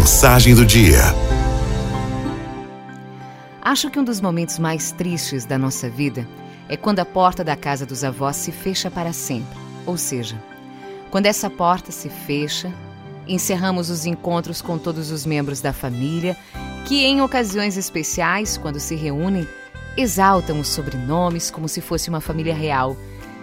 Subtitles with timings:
[0.00, 1.02] Mensagem do dia.
[3.60, 6.26] Acho que um dos momentos mais tristes da nossa vida
[6.70, 9.58] é quando a porta da casa dos avós se fecha para sempre.
[9.84, 10.42] Ou seja,
[11.10, 12.72] quando essa porta se fecha,
[13.28, 16.34] encerramos os encontros com todos os membros da família,
[16.86, 19.46] que em ocasiões especiais, quando se reúnem,
[19.98, 22.96] exaltam os sobrenomes como se fosse uma família real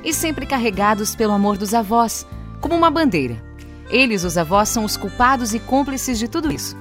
[0.03, 2.25] e sempre carregados pelo amor dos avós,
[2.59, 3.46] como uma bandeira.
[3.89, 6.75] Eles, os avós, são os culpados e cúmplices de tudo isso.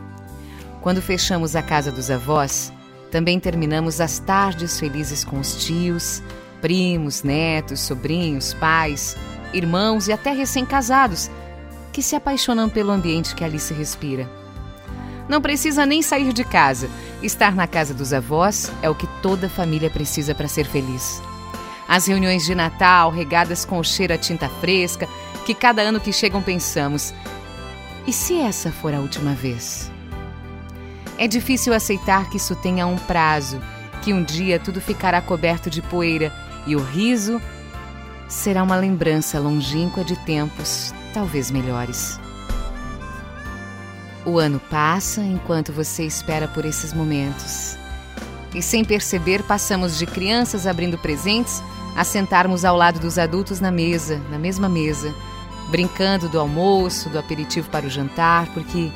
[0.81, 2.73] Quando fechamos a casa dos avós,
[3.11, 6.23] também terminamos as tardes felizes com os tios,
[6.61, 9.17] primos, netos, sobrinhos, pais,
[9.53, 11.31] irmãos e até recém-casados,
[11.93, 14.29] que se apaixonam pelo ambiente que ali se respira.
[15.29, 16.89] Não precisa nem sair de casa.
[17.23, 21.21] Estar na casa dos avós é o que toda família precisa para ser feliz.
[21.89, 25.09] As reuniões de Natal, regadas com o cheiro a tinta fresca,
[25.47, 27.15] que cada ano que chegam pensamos:
[28.05, 29.91] e se essa for a última vez?
[31.17, 33.61] É difícil aceitar que isso tenha um prazo,
[34.03, 36.33] que um dia tudo ficará coberto de poeira
[36.67, 37.41] e o riso
[38.29, 42.19] será uma lembrança longínqua de tempos talvez melhores.
[44.27, 47.79] O ano passa enquanto você espera por esses momentos.
[48.53, 51.63] E sem perceber, passamos de crianças abrindo presentes
[51.97, 55.15] a sentarmos ao lado dos adultos na mesa, na mesma mesa,
[55.69, 58.91] brincando do almoço, do aperitivo para o jantar, porque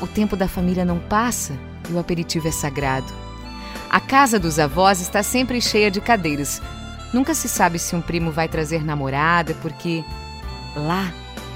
[0.00, 1.54] o tempo da família não passa
[1.88, 3.12] e o aperitivo é sagrado.
[3.88, 6.60] A casa dos avós está sempre cheia de cadeiras.
[7.12, 10.04] Nunca se sabe se um primo vai trazer namorada, porque
[10.74, 11.10] lá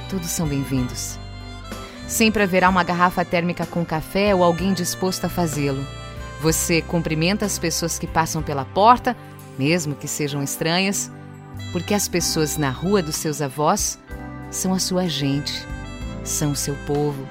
[0.09, 1.19] todos são bem-vindos.
[2.07, 5.87] Sempre haverá uma garrafa térmica com café ou alguém disposto a fazê-lo.
[6.41, 9.17] Você cumprimenta as pessoas que passam pela porta,
[9.59, 11.11] mesmo que sejam estranhas,
[11.73, 13.99] porque as pessoas na rua dos seus avós
[14.51, 15.67] são a sua gente,
[16.25, 17.27] são o seu povo,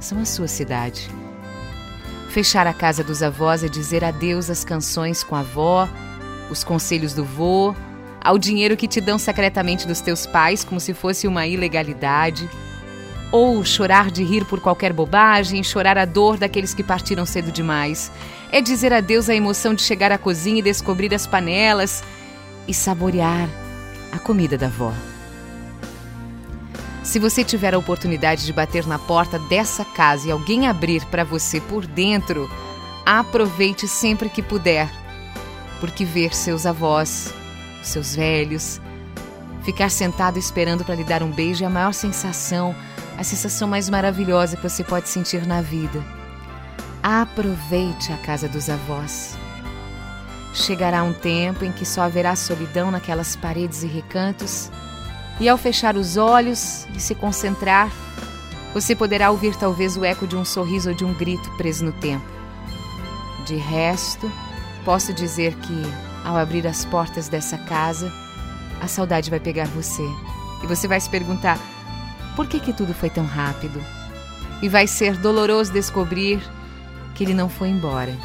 [0.00, 1.08] são a sua cidade.
[2.30, 5.86] Fechar a casa dos avós é dizer adeus às canções com a avó,
[6.50, 7.74] os conselhos do vô,
[8.22, 12.48] ao dinheiro que te dão secretamente dos teus pais como se fosse uma ilegalidade,
[13.30, 18.10] ou chorar de rir por qualquer bobagem, chorar a dor daqueles que partiram cedo demais.
[18.50, 22.02] É dizer adeus à emoção de chegar à cozinha e descobrir as panelas
[22.68, 23.48] e saborear
[24.12, 24.92] a comida da avó.
[27.02, 31.24] Se você tiver a oportunidade de bater na porta dessa casa e alguém abrir para
[31.24, 32.48] você por dentro,
[33.04, 34.88] aproveite sempre que puder,
[35.80, 37.34] porque ver seus avós,
[37.82, 38.80] seus velhos,
[39.64, 42.74] ficar sentado esperando para lhe dar um beijo é a maior sensação,
[43.18, 46.00] a sensação mais maravilhosa que você pode sentir na vida.
[47.02, 49.36] Aproveite a casa dos avós.
[50.54, 54.70] Chegará um tempo em que só haverá solidão naquelas paredes e recantos
[55.40, 57.90] e ao fechar os olhos e se concentrar,
[58.72, 61.92] você poderá ouvir talvez o eco de um sorriso ou de um grito preso no
[61.92, 62.24] tempo.
[63.44, 64.30] De resto,
[64.84, 65.82] posso dizer que,
[66.24, 68.12] ao abrir as portas dessa casa,
[68.80, 70.02] a saudade vai pegar você
[70.62, 71.58] e você vai se perguntar:
[72.34, 73.82] por que, que tudo foi tão rápido?
[74.62, 76.40] E vai ser doloroso descobrir
[77.14, 78.16] que ele não foi embora.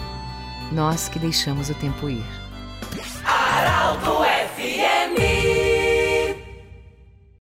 [0.72, 2.24] Nós que deixamos o tempo ir.
[3.26, 4.18] Aralto
[4.56, 5.57] FMI